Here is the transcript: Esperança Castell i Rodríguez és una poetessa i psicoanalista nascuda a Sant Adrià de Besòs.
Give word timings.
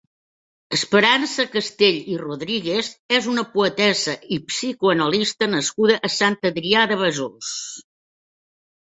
Esperança 0.75 1.43
Castell 1.55 1.99
i 2.13 2.15
Rodríguez 2.21 2.89
és 3.17 3.27
una 3.33 3.43
poetessa 3.51 4.15
i 4.37 4.39
psicoanalista 4.53 5.51
nascuda 5.53 5.99
a 6.11 6.13
Sant 6.15 6.39
Adrià 6.51 6.87
de 6.95 6.99
Besòs. 7.03 7.53